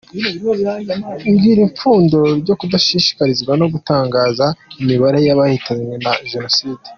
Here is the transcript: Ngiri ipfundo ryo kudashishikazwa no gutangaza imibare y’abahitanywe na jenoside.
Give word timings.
Ngiri 1.33 1.61
ipfundo 1.69 2.17
ryo 2.41 2.53
kudashishikazwa 2.59 3.51
no 3.61 3.67
gutangaza 3.73 4.45
imibare 4.81 5.19
y’abahitanywe 5.27 5.95
na 6.05 6.13
jenoside. 6.31 6.83